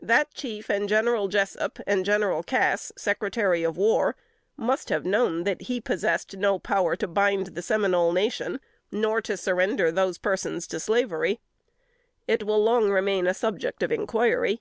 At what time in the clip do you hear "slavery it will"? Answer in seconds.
10.78-12.62